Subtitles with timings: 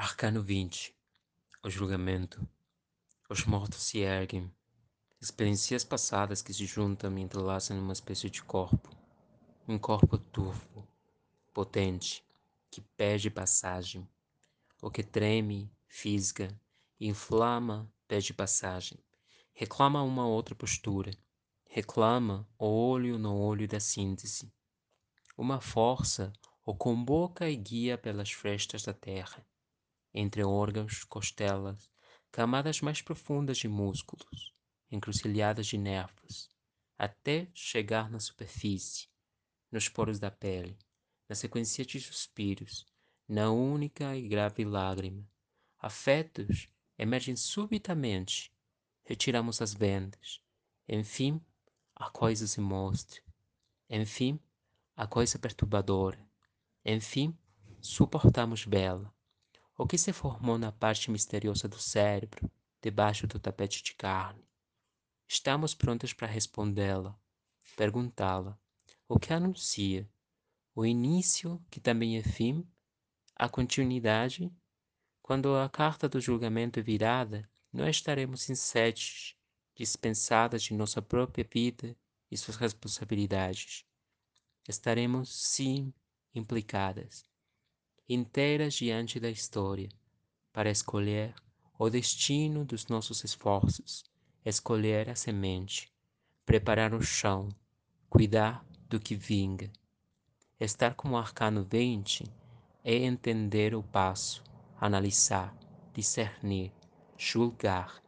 [0.00, 0.94] Arcano 20
[1.60, 2.48] O julgamento.
[3.28, 4.48] Os mortos se erguem.
[5.20, 8.96] Experiências passadas que se juntam e entrelaçam numa espécie de corpo.
[9.66, 10.86] Um corpo turvo,
[11.52, 12.24] potente,
[12.70, 14.08] que pede passagem.
[14.80, 16.56] O que treme, fisga,
[17.00, 19.00] inflama, pede passagem.
[19.52, 21.10] Reclama uma outra postura.
[21.66, 24.48] Reclama o olho no olho da síntese.
[25.36, 26.32] Uma força
[26.64, 29.44] o convoca e guia pelas frestas da terra
[30.12, 31.90] entre órgãos, costelas,
[32.30, 34.54] camadas mais profundas de músculos,
[34.90, 36.50] encruzilhadas de nervos,
[36.96, 39.08] até chegar na superfície,
[39.70, 40.76] nos poros da pele,
[41.28, 42.86] na sequência de suspiros,
[43.28, 45.28] na única e grave lágrima.
[45.78, 48.52] Afetos emergem subitamente,
[49.04, 50.42] retiramos as vendas.
[50.88, 51.40] Enfim,
[51.94, 53.20] a coisa se mostra.
[53.90, 54.40] Enfim,
[54.96, 56.26] a coisa perturbadora.
[56.84, 57.36] Enfim,
[57.80, 59.14] suportamos bela
[59.80, 62.50] o que se formou na parte misteriosa do cérebro,
[62.82, 64.44] debaixo do tapete de carne?
[65.28, 67.16] Estamos prontos para respondê-la,
[67.76, 68.58] perguntá-la,
[69.08, 70.10] o que anuncia?
[70.74, 72.68] O início, que também é fim?
[73.36, 74.52] A continuidade?
[75.22, 79.36] Quando a carta do julgamento é virada, não estaremos insetes,
[79.76, 81.96] dispensadas de nossa própria vida
[82.28, 83.84] e suas responsabilidades.
[84.68, 85.94] Estaremos, sim,
[86.34, 87.27] implicadas
[88.08, 89.88] inteiras diante da história,
[90.52, 91.34] para escolher
[91.78, 94.04] o destino dos nossos esforços,
[94.44, 95.92] escolher a semente,
[96.46, 97.48] preparar o chão,
[98.08, 99.70] cuidar do que vinga.
[100.58, 102.24] Estar como arcano 20
[102.82, 104.42] é entender o passo,
[104.80, 105.54] analisar,
[105.92, 106.72] discernir,
[107.16, 108.02] julgar,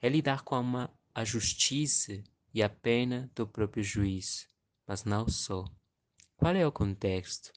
[0.00, 2.22] é lidar com uma, a justiça
[2.52, 4.48] e a pena do próprio juiz,
[4.86, 5.64] mas não só.
[6.36, 7.52] Qual é o contexto?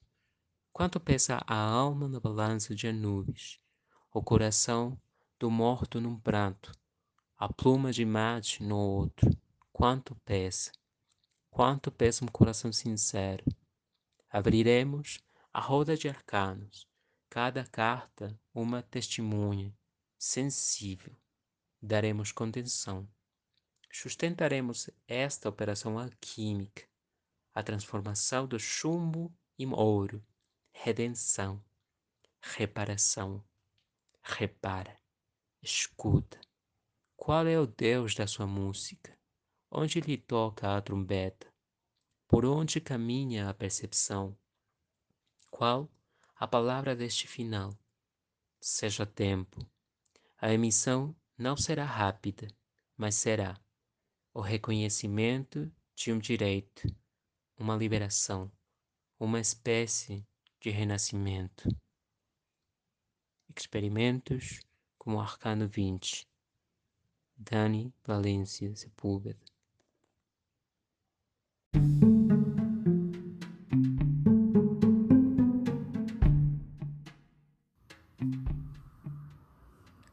[0.78, 3.60] Quanto pesa a alma na balança de Anubis,
[4.14, 4.96] o coração
[5.40, 6.72] do morto num pranto,
[7.36, 9.28] a pluma de mate no outro,
[9.74, 10.72] quanto pesa?
[11.50, 13.44] Quanto pesa um coração sincero?
[14.30, 15.18] Abriremos
[15.52, 16.88] a roda de arcanos,
[17.28, 19.76] cada carta uma testemunha,
[20.16, 21.18] sensível.
[21.82, 23.10] Daremos contenção.
[23.92, 26.88] Sustentaremos esta operação alquímica,
[27.52, 30.24] a transformação do chumbo em ouro
[30.80, 31.64] redenção,
[32.40, 33.44] reparação.
[34.22, 34.98] Repara,
[35.62, 36.40] escuta.
[37.16, 39.18] Qual é o Deus da sua música?
[39.72, 41.52] Onde lhe toca a trombeta?
[42.28, 44.38] Por onde caminha a percepção?
[45.50, 45.90] Qual
[46.36, 47.78] a palavra deste final?
[48.62, 49.68] Seja tempo.
[50.38, 52.48] A emissão não será rápida,
[52.96, 53.60] mas será
[54.34, 56.88] o reconhecimento de um direito,
[57.58, 58.52] uma liberação,
[59.20, 60.26] uma espécie
[60.70, 61.70] renascimento.
[63.56, 64.60] Experimentos
[64.98, 66.28] como Arcano 20.
[67.38, 69.40] Dani Valência Sepúlveda.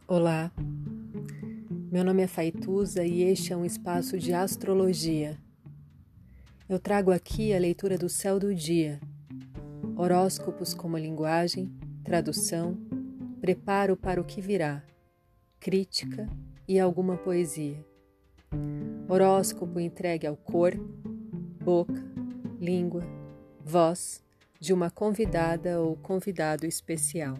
[0.07, 0.53] Olá,
[1.91, 5.41] meu nome é Faituza e este é um espaço de astrologia.
[6.69, 9.01] Eu trago aqui a leitura do céu do dia
[9.97, 11.73] horóscopos como linguagem,
[12.03, 12.77] tradução,
[13.41, 14.83] preparo para o que virá,
[15.61, 16.29] crítica
[16.67, 17.85] e alguma poesia.
[19.09, 20.85] Horóscopo entregue ao corpo,
[21.63, 22.03] boca,
[22.59, 23.03] língua,
[23.65, 24.23] voz
[24.61, 27.35] de uma convidada ou convidado especial.